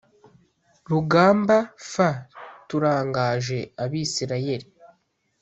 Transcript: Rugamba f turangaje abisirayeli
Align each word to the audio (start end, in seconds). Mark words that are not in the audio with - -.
Rugamba 0.91 1.57
f 1.91 1.93
turangaje 2.67 3.59
abisirayeli 3.83 4.67